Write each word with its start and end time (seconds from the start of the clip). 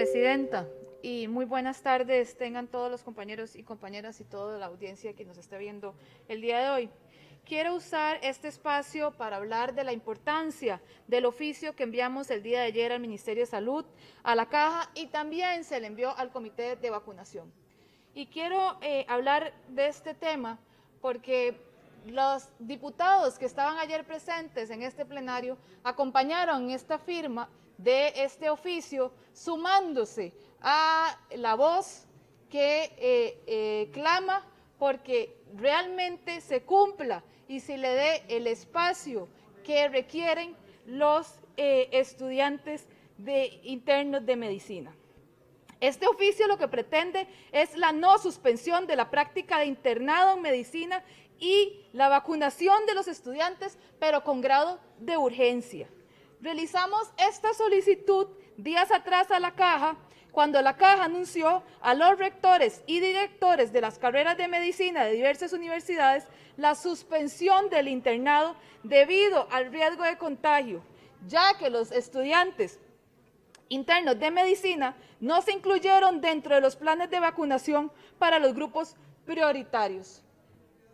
Presidenta, 0.00 0.66
y 1.02 1.28
muy 1.28 1.44
buenas 1.44 1.82
tardes 1.82 2.34
tengan 2.38 2.68
todos 2.68 2.90
los 2.90 3.02
compañeros 3.02 3.54
y 3.54 3.62
compañeras 3.62 4.18
y 4.22 4.24
toda 4.24 4.58
la 4.58 4.64
audiencia 4.64 5.12
que 5.12 5.26
nos 5.26 5.36
está 5.36 5.58
viendo 5.58 5.94
el 6.26 6.40
día 6.40 6.58
de 6.58 6.70
hoy. 6.70 6.90
Quiero 7.44 7.74
usar 7.74 8.18
este 8.22 8.48
espacio 8.48 9.10
para 9.10 9.36
hablar 9.36 9.74
de 9.74 9.84
la 9.84 9.92
importancia 9.92 10.80
del 11.06 11.26
oficio 11.26 11.76
que 11.76 11.82
enviamos 11.82 12.30
el 12.30 12.42
día 12.42 12.60
de 12.60 12.68
ayer 12.68 12.92
al 12.92 13.00
Ministerio 13.00 13.42
de 13.42 13.50
Salud, 13.50 13.84
a 14.22 14.34
la 14.34 14.48
Caja 14.48 14.90
y 14.94 15.08
también 15.08 15.64
se 15.64 15.78
le 15.78 15.88
envió 15.88 16.16
al 16.16 16.30
Comité 16.30 16.76
de 16.76 16.88
Vacunación. 16.88 17.52
Y 18.14 18.24
quiero 18.28 18.78
eh, 18.80 19.04
hablar 19.06 19.52
de 19.68 19.88
este 19.88 20.14
tema 20.14 20.58
porque 21.02 21.60
los 22.06 22.48
diputados 22.58 23.38
que 23.38 23.44
estaban 23.44 23.76
ayer 23.76 24.06
presentes 24.06 24.70
en 24.70 24.82
este 24.82 25.04
plenario 25.04 25.58
acompañaron 25.84 26.70
esta 26.70 26.98
firma 26.98 27.50
de 27.82 28.12
este 28.16 28.50
oficio 28.50 29.12
sumándose 29.32 30.32
a 30.60 31.18
la 31.36 31.54
voz 31.54 32.06
que 32.50 32.92
eh, 32.98 33.42
eh, 33.46 33.90
clama 33.92 34.44
porque 34.78 35.36
realmente 35.56 36.40
se 36.40 36.62
cumpla 36.62 37.22
y 37.48 37.60
se 37.60 37.78
le 37.78 37.88
dé 37.88 38.22
el 38.28 38.46
espacio 38.46 39.28
que 39.64 39.88
requieren 39.88 40.56
los 40.86 41.34
eh, 41.56 41.88
estudiantes 41.92 42.86
de 43.18 43.60
internos 43.64 44.24
de 44.26 44.36
medicina. 44.36 44.94
Este 45.80 46.06
oficio 46.06 46.46
lo 46.46 46.58
que 46.58 46.68
pretende 46.68 47.26
es 47.52 47.76
la 47.76 47.92
no 47.92 48.18
suspensión 48.18 48.86
de 48.86 48.96
la 48.96 49.10
práctica 49.10 49.58
de 49.58 49.66
internado 49.66 50.36
en 50.36 50.42
medicina 50.42 51.02
y 51.38 51.86
la 51.94 52.08
vacunación 52.10 52.84
de 52.84 52.94
los 52.94 53.08
estudiantes, 53.08 53.78
pero 53.98 54.22
con 54.22 54.42
grado 54.42 54.78
de 54.98 55.16
urgencia. 55.16 55.88
Realizamos 56.40 57.12
esta 57.18 57.52
solicitud 57.52 58.28
días 58.56 58.90
atrás 58.90 59.30
a 59.30 59.40
la 59.40 59.54
Caja, 59.54 59.96
cuando 60.32 60.62
la 60.62 60.76
Caja 60.76 61.04
anunció 61.04 61.62
a 61.80 61.94
los 61.94 62.18
rectores 62.18 62.82
y 62.86 63.00
directores 63.00 63.72
de 63.72 63.82
las 63.82 63.98
carreras 63.98 64.38
de 64.38 64.48
medicina 64.48 65.04
de 65.04 65.12
diversas 65.12 65.52
universidades 65.52 66.26
la 66.56 66.74
suspensión 66.74 67.68
del 67.68 67.88
internado 67.88 68.56
debido 68.82 69.48
al 69.50 69.70
riesgo 69.70 70.04
de 70.04 70.16
contagio, 70.16 70.82
ya 71.26 71.58
que 71.58 71.68
los 71.68 71.92
estudiantes 71.92 72.80
internos 73.68 74.18
de 74.18 74.30
medicina 74.30 74.96
no 75.20 75.42
se 75.42 75.52
incluyeron 75.52 76.20
dentro 76.20 76.54
de 76.54 76.60
los 76.60 76.76
planes 76.76 77.10
de 77.10 77.20
vacunación 77.20 77.92
para 78.18 78.38
los 78.38 78.54
grupos 78.54 78.96
prioritarios. 79.26 80.22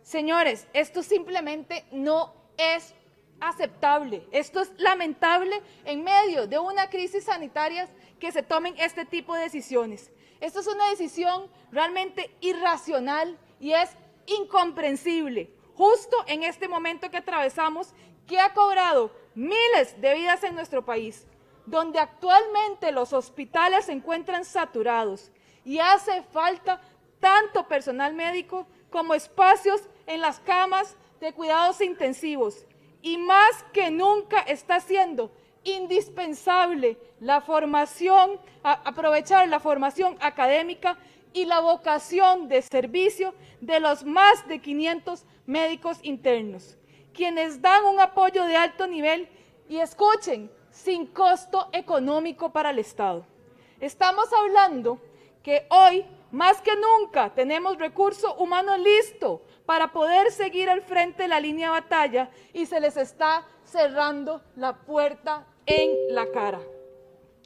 Señores, 0.03 0.67
esto 0.73 1.03
simplemente 1.03 1.85
no 1.91 2.33
es 2.57 2.93
aceptable. 3.39 4.27
Esto 4.31 4.61
es 4.61 4.71
lamentable 4.77 5.61
en 5.85 6.03
medio 6.03 6.47
de 6.47 6.59
una 6.59 6.89
crisis 6.89 7.25
sanitaria 7.25 7.87
que 8.19 8.31
se 8.31 8.43
tomen 8.43 8.75
este 8.77 9.05
tipo 9.05 9.35
de 9.35 9.41
decisiones. 9.41 10.11
Esto 10.39 10.59
es 10.59 10.67
una 10.67 10.89
decisión 10.89 11.49
realmente 11.71 12.31
irracional 12.41 13.37
y 13.59 13.73
es 13.73 13.89
incomprensible, 14.27 15.49
justo 15.75 16.15
en 16.27 16.43
este 16.43 16.67
momento 16.67 17.09
que 17.09 17.17
atravesamos, 17.17 17.93
que 18.27 18.39
ha 18.39 18.53
cobrado 18.53 19.11
miles 19.35 19.99
de 20.01 20.13
vidas 20.13 20.43
en 20.43 20.55
nuestro 20.55 20.85
país, 20.85 21.25
donde 21.65 21.99
actualmente 21.99 22.91
los 22.91 23.13
hospitales 23.13 23.85
se 23.85 23.93
encuentran 23.93 24.45
saturados 24.45 25.31
y 25.63 25.79
hace 25.79 26.23
falta 26.23 26.81
tanto 27.19 27.67
personal 27.67 28.13
médico 28.13 28.67
como 28.89 29.13
espacios 29.13 29.81
en 30.05 30.21
las 30.21 30.39
camas 30.39 30.95
de 31.19 31.33
cuidados 31.33 31.81
intensivos 31.81 32.65
y 33.01 33.17
más 33.17 33.63
que 33.73 33.91
nunca 33.91 34.39
está 34.41 34.79
siendo 34.79 35.31
indispensable 35.63 36.97
la 37.19 37.41
formación, 37.41 38.39
aprovechar 38.63 39.47
la 39.47 39.59
formación 39.59 40.17
académica 40.19 40.97
y 41.33 41.45
la 41.45 41.59
vocación 41.59 42.47
de 42.47 42.61
servicio 42.61 43.33
de 43.61 43.79
los 43.79 44.03
más 44.03 44.47
de 44.47 44.59
500 44.59 45.25
médicos 45.45 45.99
internos, 46.03 46.77
quienes 47.13 47.61
dan 47.61 47.85
un 47.85 47.99
apoyo 47.99 48.45
de 48.45 48.55
alto 48.55 48.87
nivel 48.87 49.29
y 49.69 49.77
escuchen, 49.77 50.51
sin 50.71 51.07
costo 51.07 51.69
económico 51.73 52.51
para 52.51 52.69
el 52.69 52.79
Estado. 52.79 53.25
Estamos 53.79 54.31
hablando 54.31 54.99
que 55.43 55.65
hoy, 55.69 56.05
más 56.31 56.61
que 56.61 56.71
nunca, 56.75 57.33
tenemos 57.33 57.77
recurso 57.77 58.35
humano 58.35 58.77
listo 58.77 59.41
para 59.67 59.91
poder 59.91 60.31
seguir 60.31 60.69
al 60.69 60.81
frente 60.81 61.23
de 61.23 61.27
la 61.27 61.41
línea 61.41 61.67
de 61.67 61.81
batalla 61.81 62.29
y 62.53 62.65
se 62.65 62.79
les 62.79 62.95
está 62.95 63.45
cerrando 63.65 64.41
la 64.55 64.77
puerta 64.77 65.45
en 65.65 65.91
la 66.15 66.31
cara. 66.31 66.61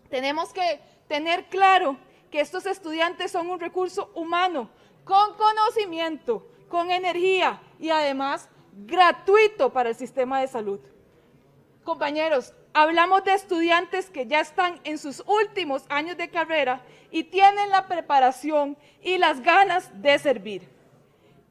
Tenemos 0.07 0.53
que 0.53 0.79
tener 1.07 1.45
claro 1.45 1.97
que 2.29 2.39
estos 2.39 2.67
estudiantes 2.67 3.31
son 3.31 3.49
un 3.49 3.59
recurso 3.59 4.11
humano 4.13 4.69
con 5.03 5.33
conocimiento, 5.35 6.47
con 6.69 6.91
energía 6.91 7.59
y 7.79 7.89
además 7.89 8.47
gratuito 8.85 9.73
para 9.73 9.89
el 9.89 9.95
sistema 9.95 10.41
de 10.41 10.47
salud. 10.47 10.79
Compañeros, 11.83 12.53
hablamos 12.75 13.23
de 13.23 13.33
estudiantes 13.33 14.11
que 14.11 14.27
ya 14.27 14.41
están 14.41 14.79
en 14.83 14.99
sus 14.99 15.23
últimos 15.25 15.85
años 15.89 16.17
de 16.17 16.29
carrera 16.29 16.83
y 17.09 17.23
tienen 17.23 17.71
la 17.71 17.87
preparación 17.87 18.77
y 19.01 19.17
las 19.17 19.41
ganas 19.41 19.89
de 20.03 20.19
servir. 20.19 20.80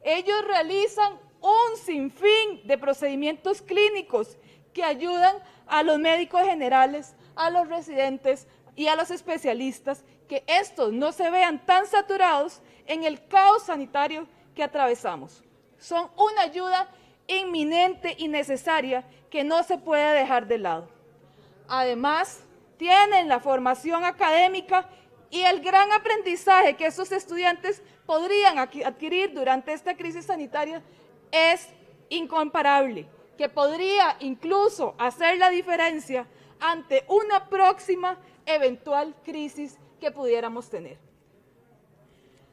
Ellos 0.02 0.44
realizan 0.46 1.18
un 1.40 1.76
sinfín 1.76 2.62
de 2.64 2.78
procedimientos 2.78 3.62
clínicos 3.62 4.36
que 4.72 4.84
ayudan 4.84 5.36
a 5.66 5.82
los 5.82 5.98
médicos 5.98 6.42
generales, 6.42 7.14
a 7.34 7.50
los 7.50 7.68
residentes 7.68 8.46
y 8.76 8.86
a 8.86 8.96
los 8.96 9.10
especialistas 9.10 10.04
que 10.28 10.44
estos 10.46 10.92
no 10.92 11.12
se 11.12 11.30
vean 11.30 11.64
tan 11.66 11.86
saturados 11.86 12.60
en 12.86 13.04
el 13.04 13.26
caos 13.26 13.64
sanitario 13.64 14.26
que 14.54 14.62
atravesamos. 14.62 15.42
Son 15.78 16.10
una 16.16 16.42
ayuda 16.42 16.88
inminente 17.26 18.14
y 18.18 18.28
necesaria 18.28 19.04
que 19.30 19.44
no 19.44 19.62
se 19.62 19.78
puede 19.78 20.14
dejar 20.14 20.46
de 20.46 20.58
lado. 20.58 20.88
Además, 21.68 22.40
tienen 22.76 23.28
la 23.28 23.40
formación 23.40 24.04
académica 24.04 24.88
y 25.30 25.42
el 25.42 25.60
gran 25.60 25.92
aprendizaje 25.92 26.76
que 26.76 26.86
esos 26.86 27.12
estudiantes 27.12 27.82
podrían 28.04 28.58
adquirir 28.58 29.32
durante 29.32 29.72
esta 29.72 29.96
crisis 29.96 30.26
sanitaria 30.26 30.82
es 31.30 31.68
incomparable, 32.08 33.06
que 33.38 33.48
podría 33.48 34.16
incluso 34.18 34.94
hacer 34.98 35.38
la 35.38 35.50
diferencia 35.50 36.26
ante 36.58 37.04
una 37.08 37.48
próxima 37.48 38.18
eventual 38.44 39.14
crisis 39.24 39.78
que 40.00 40.10
pudiéramos 40.10 40.68
tener. 40.68 40.98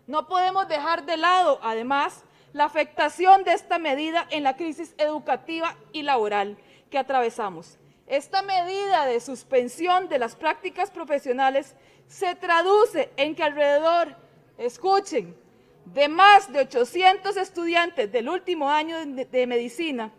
No 0.06 0.28
podemos 0.28 0.68
dejar 0.68 1.06
de 1.06 1.18
lado, 1.18 1.60
además, 1.62 2.24
la 2.54 2.66
afectación 2.66 3.44
de 3.44 3.54
esta 3.54 3.80
medida 3.80 4.26
en 4.30 4.44
la 4.44 4.56
crisis 4.56 4.94
educativa 4.98 5.76
y 5.92 6.04
laboral 6.04 6.58
que 6.90 6.98
atravesamos. 6.98 7.78
Esta 8.06 8.42
medida 8.42 9.06
de 9.06 9.20
suspensión 9.20 10.08
de 10.08 10.20
las 10.20 10.36
prácticas 10.36 10.92
profesionales 10.92 11.76
se 12.08 12.36
traduce 12.36 13.10
en 13.18 13.36
que 13.36 13.44
alrededor, 13.44 14.16
escuchen, 14.58 15.36
de 15.86 16.08
más 16.08 16.52
de 16.52 16.62
800 16.62 17.38
estudiantes 17.38 18.12
del 18.12 18.30
último 18.30 18.70
año 18.70 18.98
de, 19.06 19.48
medicina, 19.48 20.12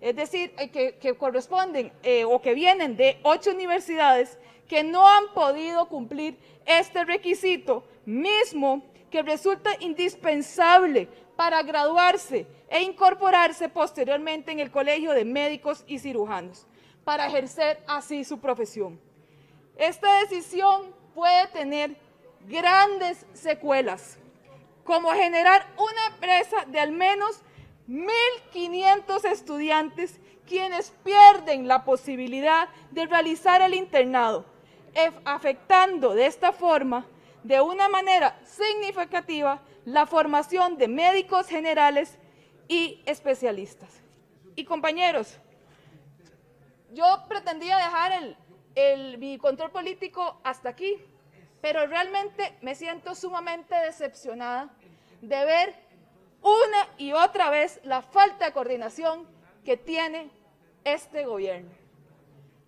es 0.00 0.16
decir, 0.16 0.52
eh, 0.58 0.70
que, 0.70 1.14
corresponden 1.16 1.92
eh, 2.02 2.24
o 2.24 2.40
que 2.40 2.54
vienen 2.54 2.96
de 2.96 3.18
ocho 3.22 3.50
universidades 3.50 4.38
que 4.68 4.82
no 4.82 5.06
han 5.06 5.32
podido 5.34 5.88
cumplir 5.88 6.38
este 6.66 7.04
requisito 7.04 7.84
mismo 8.04 8.82
que 9.10 9.22
resulta 9.22 9.70
indispensable 9.80 11.08
para 11.36 11.62
graduarse 11.62 12.46
e 12.68 12.82
incorporarse 12.82 13.68
posteriormente 13.68 14.52
en 14.52 14.60
el 14.60 14.70
Colegio 14.70 15.12
de 15.12 15.24
Médicos 15.24 15.84
y 15.86 15.98
Cirujanos, 15.98 16.66
para 17.04 17.26
ejercer 17.26 17.82
así 17.86 18.24
su 18.24 18.38
profesión. 18.38 19.00
Esta 19.76 20.20
decisión 20.20 20.99
puede 21.14 21.46
tener 21.48 21.96
grandes 22.48 23.26
secuelas, 23.34 24.18
como 24.84 25.10
generar 25.10 25.66
una 25.76 26.14
empresa 26.14 26.64
de 26.66 26.80
al 26.80 26.92
menos 26.92 27.42
1.500 27.88 29.24
estudiantes 29.30 30.20
quienes 30.46 30.90
pierden 31.04 31.68
la 31.68 31.84
posibilidad 31.84 32.68
de 32.90 33.06
realizar 33.06 33.62
el 33.62 33.74
internado, 33.74 34.44
afectando 35.24 36.14
de 36.14 36.26
esta 36.26 36.52
forma, 36.52 37.06
de 37.44 37.60
una 37.60 37.88
manera 37.88 38.38
significativa, 38.44 39.62
la 39.84 40.06
formación 40.06 40.76
de 40.76 40.88
médicos 40.88 41.46
generales 41.46 42.18
y 42.68 43.00
especialistas. 43.06 44.02
Y 44.56 44.64
compañeros, 44.64 45.38
yo 46.92 47.04
pretendía 47.28 47.76
dejar 47.76 48.12
el, 48.12 48.36
el, 48.74 49.38
control 49.38 49.70
político 49.70 50.40
hasta 50.44 50.68
aquí, 50.68 50.96
pero 51.60 51.86
realmente 51.86 52.56
me 52.62 52.74
siento 52.74 53.14
sumamente 53.14 53.74
decepcionada 53.74 54.70
de 55.20 55.44
ver 55.44 55.74
una 56.42 56.88
y 56.96 57.12
otra 57.12 57.50
vez 57.50 57.80
la 57.84 58.02
falta 58.02 58.46
de 58.46 58.52
coordinación 58.52 59.26
que 59.64 59.76
tiene 59.76 60.30
este 60.84 61.26
gobierno. 61.26 61.70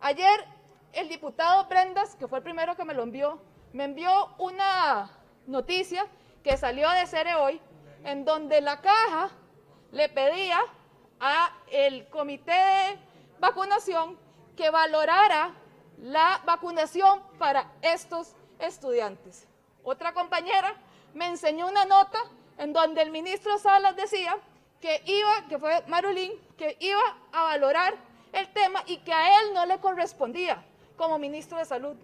Ayer 0.00 0.44
el 0.92 1.08
diputado 1.08 1.68
Prendas, 1.68 2.14
que 2.16 2.28
fue 2.28 2.38
el 2.38 2.44
primero 2.44 2.76
que 2.76 2.84
me 2.84 2.92
lo 2.92 3.02
envió, 3.02 3.40
me 3.72 3.84
envió 3.84 4.34
una 4.38 5.10
noticia 5.46 6.06
que 6.44 6.56
salió 6.56 6.90
de 6.90 7.06
Cere 7.06 7.34
hoy, 7.34 7.60
en 8.04 8.24
donde 8.24 8.60
la 8.60 8.80
caja 8.80 9.30
le 9.90 10.08
pedía 10.08 10.58
a 11.20 11.56
el 11.70 12.06
comité 12.08 12.52
de 12.52 12.98
vacunación 13.38 14.18
que 14.56 14.70
valorara 14.70 15.54
la 15.98 16.42
vacunación 16.44 17.22
para 17.38 17.72
estos 17.80 18.34
estudiantes. 18.62 19.46
Otra 19.84 20.12
compañera 20.14 20.74
me 21.14 21.26
enseñó 21.26 21.68
una 21.68 21.84
nota 21.84 22.18
en 22.58 22.72
donde 22.72 23.02
el 23.02 23.10
ministro 23.10 23.58
Salas 23.58 23.96
decía 23.96 24.36
que 24.80 25.02
iba, 25.06 25.48
que 25.48 25.58
fue 25.58 25.82
Marulín, 25.88 26.32
que 26.56 26.76
iba 26.80 27.02
a 27.32 27.42
valorar 27.44 27.94
el 28.32 28.48
tema 28.52 28.82
y 28.86 28.98
que 28.98 29.12
a 29.12 29.40
él 29.40 29.54
no 29.54 29.66
le 29.66 29.78
correspondía 29.78 30.64
como 30.96 31.18
ministro 31.18 31.58
de 31.58 31.64
Salud, 31.64 31.96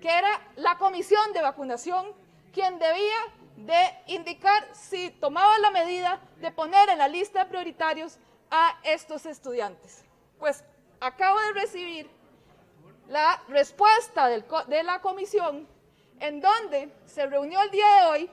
que 0.00 0.08
era 0.08 0.40
la 0.56 0.76
comisión 0.78 1.32
de 1.32 1.42
vacunación 1.42 2.12
quien 2.52 2.78
debía 2.78 3.16
de 3.56 4.14
indicar 4.14 4.66
si 4.72 5.10
tomaba 5.10 5.58
la 5.58 5.70
medida 5.70 6.20
de 6.40 6.50
poner 6.50 6.88
en 6.88 6.98
la 6.98 7.08
lista 7.08 7.44
de 7.44 7.50
prioritarios 7.50 8.18
a 8.50 8.78
estos 8.82 9.26
estudiantes. 9.26 10.04
Pues 10.38 10.64
acabo 11.00 11.38
de 11.40 11.52
recibir 11.60 12.10
la 13.08 13.42
respuesta 13.48 14.28
de 14.28 14.82
la 14.82 15.00
comisión 15.00 15.68
en 16.20 16.40
donde 16.40 16.90
se 17.06 17.26
reunió 17.26 17.60
el 17.62 17.70
día 17.70 17.86
de 17.94 18.06
hoy 18.06 18.30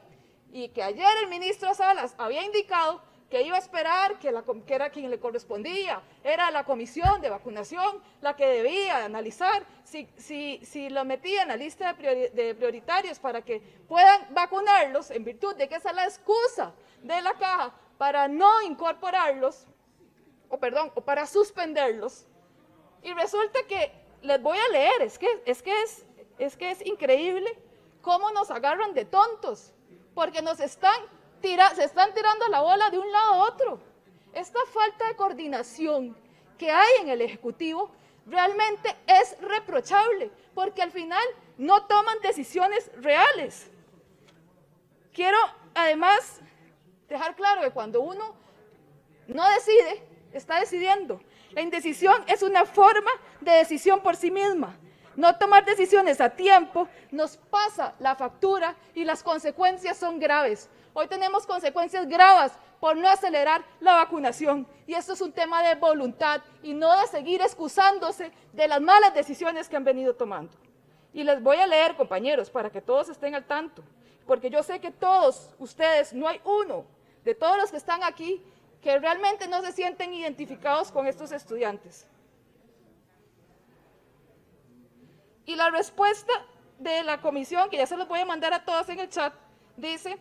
y 0.51 0.69
que 0.69 0.84
ayer 0.84 1.07
el 1.24 1.30
ministro 1.30 1.74
Salas 1.74 2.16
había 2.18 2.44
indicado 2.44 3.01
que 3.30 3.42
iba 3.42 3.57
a 3.57 3.60
esperar 3.60 4.19
que, 4.19 4.31
la, 4.31 4.44
era 4.68 4.89
quien 4.89 5.10
le 5.10 5.19
correspondía, 5.19 6.01
era 6.24 6.50
la 6.50 6.63
comisión 6.63 7.19
de 7.19 7.30
vacunación 7.30 8.01
la 8.22 8.36
que 8.36 8.48
debía 8.48 9.04
analizar 9.04 9.66
si, 9.84 10.07
si, 10.16 10.62
si 10.63 10.89
lo 10.89 11.04
metía 11.04 11.42
en 11.42 11.50
la 11.50 11.57
lista 11.57 11.94
de, 11.94 12.30
de, 12.30 12.56
prioritarios 12.56 13.19
para 13.19 13.42
que 13.42 13.60
puedan 13.88 14.33
vacunarlos, 14.33 15.12
en 15.12 15.25
virtud 15.25 15.56
de 15.56 15.68
que 15.68 15.75
esa 15.75 15.90
es 15.90 15.95
la 15.95 16.06
excusa 16.06 16.74
de 17.04 17.22
la 17.22 17.33
caja 17.33 17.74
para 17.98 18.28
no 18.28 18.62
incorporarlos, 18.62 19.66
o 20.50 20.57
perdón, 20.57 20.92
o 20.95 21.01
para 21.01 21.25
suspenderlos. 21.25 22.25
Y 23.04 23.13
resulta 23.13 23.60
que, 23.68 23.92
les 24.22 24.42
voy 24.42 24.57
a 24.57 24.72
leer, 24.72 25.01
es 25.01 25.18
que 25.18 25.28
es, 25.45 25.62
que 25.62 25.81
es, 25.83 26.06
es, 26.40 26.57
que 26.57 26.72
es 26.72 26.86
increíble 26.86 27.48
cómo 28.07 28.31
nos 28.31 28.50
agarran 28.51 28.94
de 28.94 29.04
tontos, 29.04 29.74
porque 30.15 30.42
nos 30.42 30.62
están 30.62 30.95
se 31.42 31.83
están 31.83 32.13
tirando 32.13 32.48
la 32.48 32.62
bola 32.62 32.89
de 32.89 32.98
un 32.98 33.12
lado 33.12 33.33
a 33.33 33.44
otro. 33.50 33.80
Esta 34.31 34.59
falta 34.74 35.07
de 35.07 35.15
coordinación 35.18 36.18
que 36.57 36.71
hay 36.71 37.01
en 37.01 37.09
el 37.09 37.21
Ejecutivo 37.21 37.92
realmente 38.25 38.95
es 39.06 39.38
reprochable, 39.42 40.31
porque 40.56 40.81
al 40.81 40.92
final 40.92 41.24
no 41.57 41.86
toman 41.86 42.18
decisiones 42.21 42.89
reales. 42.95 43.69
Quiero 45.13 45.38
además 45.75 46.39
dejar 47.09 47.36
claro 47.36 47.59
que 47.62 47.71
cuando 47.71 48.00
uno 48.00 48.36
no 49.27 49.44
decide, 49.50 50.01
está 50.31 50.62
decidiendo. 50.62 51.19
La 51.51 51.62
indecisión 51.62 52.24
es 52.27 52.42
una 52.42 52.65
forma 52.65 53.12
de 53.42 53.51
decisión 53.51 54.01
por 54.01 54.15
sí 54.15 54.31
misma. 54.31 54.77
No 55.18 55.36
tomar 55.36 55.66
decisiones 55.66 56.22
a 56.22 56.30
tiempo 56.30 56.88
nos 57.10 57.38
pasa 57.38 57.96
la 58.00 58.16
factura 58.16 58.75
y 58.94 59.04
las 59.04 59.24
consecuencias 59.24 59.98
son 59.98 60.19
graves. 60.19 60.69
Hoy 60.94 61.08
tenemos 61.08 61.48
consecuencias 61.48 62.08
graves 62.08 62.52
por 62.80 62.96
no 62.96 63.10
acelerar 63.10 63.66
la 63.80 63.96
vacunación. 63.96 64.68
Y 64.86 64.94
esto 64.94 65.14
es 65.14 65.22
un 65.22 65.31
tema 65.31 65.64
de 65.64 65.74
voluntad 65.74 66.42
y 66.62 66.75
no 66.75 66.96
de 67.02 67.08
seguir 67.08 67.42
excusándose 67.42 68.31
de 68.54 68.68
las 68.68 68.80
malas 68.80 69.12
decisiones 69.16 69.68
que 69.68 69.75
han 69.75 69.84
venido 69.84 70.14
tomando. 70.14 70.56
Y 71.14 71.24
les 71.24 71.42
voy 71.42 71.58
a 71.58 71.66
leer, 71.66 71.96
compañeros, 71.96 72.52
para 72.52 72.69
que 72.69 72.80
todos 72.80 73.10
estén 73.10 73.34
al 73.34 73.46
tanto, 73.46 73.81
porque 74.28 74.52
yo 74.52 74.62
sé 74.62 74.80
que 74.80 74.92
todos 74.92 75.56
ustedes, 75.58 76.14
no 76.14 76.28
hay 76.28 76.40
uno 76.46 76.86
de 77.24 77.34
todos 77.34 77.58
los 77.58 77.72
que 77.72 77.78
están 77.78 78.04
aquí 78.04 78.44
que 78.84 79.00
realmente 79.00 79.48
no 79.48 79.64
se 79.64 79.72
sienten 79.72 80.14
identificados 80.14 80.92
con 80.92 81.08
estos 81.08 81.31
estudiantes. 81.31 82.06
Y 85.48 85.56
la 85.56 85.72
respuesta 85.72 86.34
de 86.78 87.04
la 87.04 87.22
comisión, 87.22 87.70
que 87.70 87.78
ya 87.78 87.88
se 87.88 87.98
los 87.98 88.08
voy 88.08 88.20
a 88.20 88.26
mandar 88.26 88.54
a 88.54 88.66
todos 88.66 88.90
en 88.90 89.00
el 89.00 89.10
chat, 89.10 89.34
dice, 89.78 90.18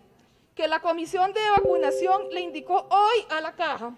que 0.55 0.69
la 0.69 0.81
Comisión 0.81 1.33
de 1.35 1.41
Vacunación 1.51 2.31
le 2.31 2.41
indicó 2.41 2.87
hoy 2.89 3.27
a 3.29 3.41
la 3.41 3.53
Caja 3.53 3.93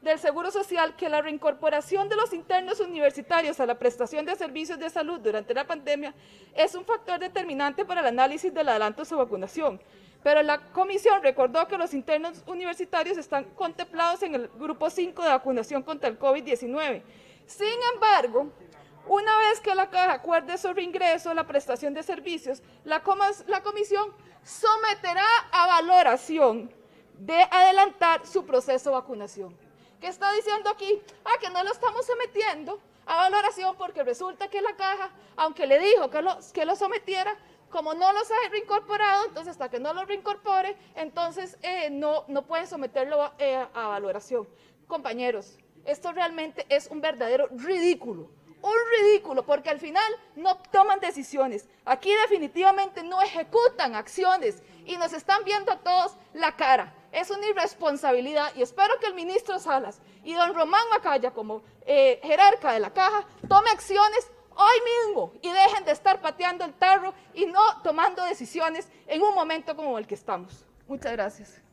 del 0.00 0.18
Seguro 0.18 0.50
Social 0.50 0.96
que 0.96 1.10
la 1.10 1.20
reincorporación 1.20 2.08
de 2.08 2.16
los 2.16 2.32
internos 2.32 2.80
universitarios 2.80 3.60
a 3.60 3.66
la 3.66 3.78
prestación 3.78 4.24
de 4.24 4.34
servicios 4.34 4.78
de 4.78 4.88
salud 4.88 5.20
durante 5.20 5.52
la 5.52 5.66
pandemia 5.66 6.14
es 6.54 6.74
un 6.74 6.86
factor 6.86 7.20
determinante 7.20 7.84
para 7.84 8.00
el 8.00 8.06
análisis 8.06 8.52
del 8.52 8.70
adelanto 8.70 9.02
de 9.02 9.08
su 9.08 9.18
vacunación. 9.18 9.80
Pero 10.22 10.42
la 10.42 10.58
comisión 10.72 11.22
recordó 11.22 11.68
que 11.68 11.76
los 11.76 11.92
internos 11.92 12.42
universitarios 12.46 13.18
están 13.18 13.44
contemplados 13.54 14.22
en 14.22 14.34
el 14.34 14.48
grupo 14.48 14.88
5 14.88 15.22
de 15.22 15.28
vacunación 15.28 15.82
contra 15.82 16.08
el 16.08 16.18
COVID-19. 16.18 17.02
Sin 17.46 17.66
embargo, 17.94 18.50
una 19.10 19.36
vez 19.38 19.58
que 19.58 19.74
la 19.74 19.90
caja 19.90 20.12
acuerde 20.12 20.56
sobre 20.56 20.84
ingreso 20.84 21.30
a 21.30 21.34
la 21.34 21.44
prestación 21.44 21.92
de 21.94 22.04
servicios, 22.04 22.62
la, 22.84 23.02
la 23.48 23.60
comisión 23.60 24.14
someterá 24.44 25.26
a 25.50 25.66
valoración 25.66 26.72
de 27.18 27.42
adelantar 27.50 28.24
su 28.24 28.46
proceso 28.46 28.90
de 28.90 28.94
vacunación. 28.94 29.58
¿Qué 30.00 30.06
está 30.06 30.30
diciendo 30.34 30.70
aquí? 30.70 31.02
Ah, 31.24 31.40
que 31.40 31.50
no 31.50 31.64
lo 31.64 31.72
estamos 31.72 32.06
sometiendo 32.06 32.80
a 33.04 33.16
valoración 33.16 33.74
porque 33.76 34.04
resulta 34.04 34.46
que 34.46 34.62
la 34.62 34.76
caja, 34.76 35.10
aunque 35.34 35.66
le 35.66 35.80
dijo 35.80 36.08
que 36.08 36.22
lo, 36.22 36.38
que 36.54 36.64
lo 36.64 36.76
sometiera, 36.76 37.36
como 37.68 37.94
no 37.94 38.12
los 38.12 38.30
ha 38.30 38.48
reincorporado, 38.50 39.26
entonces 39.26 39.50
hasta 39.50 39.68
que 39.68 39.80
no 39.80 39.92
lo 39.92 40.04
reincorpore, 40.04 40.76
entonces 40.94 41.58
eh, 41.62 41.90
no, 41.90 42.26
no 42.28 42.46
pueden 42.46 42.68
someterlo 42.68 43.32
eh, 43.40 43.66
a 43.74 43.88
valoración. 43.88 44.48
Compañeros, 44.86 45.58
esto 45.84 46.12
realmente 46.12 46.64
es 46.68 46.86
un 46.86 47.00
verdadero 47.00 47.48
ridículo 47.48 48.30
un 48.62 48.74
ridículo, 48.98 49.44
porque 49.44 49.70
al 49.70 49.80
final 49.80 50.12
no 50.36 50.56
toman 50.70 51.00
decisiones. 51.00 51.66
Aquí 51.84 52.12
definitivamente 52.22 53.02
no 53.02 53.20
ejecutan 53.22 53.94
acciones 53.94 54.62
y 54.84 54.96
nos 54.96 55.12
están 55.12 55.44
viendo 55.44 55.72
a 55.72 55.78
todos 55.78 56.16
la 56.34 56.56
cara. 56.56 56.94
Es 57.12 57.30
una 57.30 57.46
irresponsabilidad 57.46 58.52
y 58.54 58.62
espero 58.62 58.98
que 59.00 59.06
el 59.06 59.14
ministro 59.14 59.58
Salas 59.58 60.00
y 60.24 60.34
don 60.34 60.54
Román 60.54 60.88
Macaya, 60.90 61.32
como 61.32 61.62
eh, 61.86 62.20
jerarca 62.22 62.72
de 62.72 62.80
la 62.80 62.92
caja, 62.92 63.26
tome 63.48 63.70
acciones 63.70 64.30
hoy 64.54 65.06
mismo 65.06 65.32
y 65.42 65.50
dejen 65.50 65.84
de 65.84 65.92
estar 65.92 66.20
pateando 66.20 66.64
el 66.64 66.74
tarro 66.74 67.14
y 67.34 67.46
no 67.46 67.60
tomando 67.82 68.24
decisiones 68.24 68.88
en 69.06 69.22
un 69.22 69.34
momento 69.34 69.74
como 69.74 69.98
el 69.98 70.06
que 70.06 70.14
estamos. 70.14 70.64
Muchas 70.86 71.12
gracias. 71.12 71.69